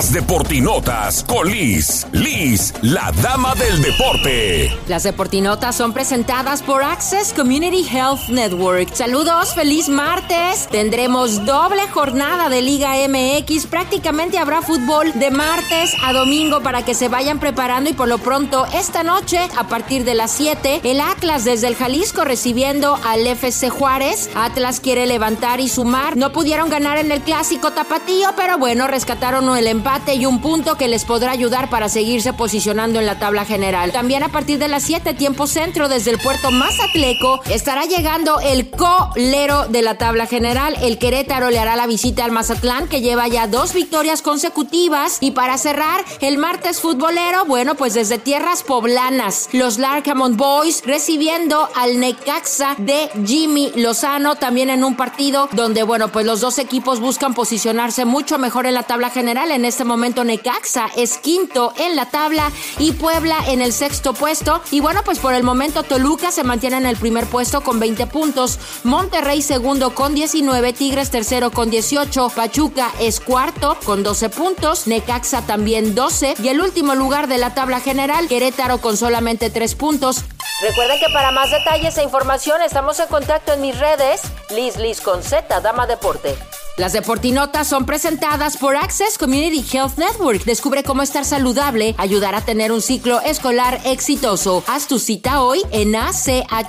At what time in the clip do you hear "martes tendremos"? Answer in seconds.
9.90-11.44